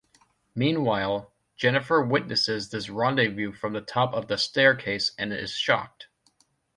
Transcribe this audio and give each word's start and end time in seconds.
Meanwhile, 0.55 1.31
Jennifer 1.55 2.01
witnesses 2.01 2.69
this 2.71 2.89
rendezvous 2.89 3.51
from 3.51 3.73
the 3.73 3.81
top 3.81 4.15
of 4.15 4.29
the 4.29 4.37
staircase 4.39 5.11
and 5.15 5.31
is 5.31 5.51
shocked. 5.51 6.07